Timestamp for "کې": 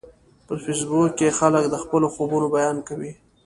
1.19-1.35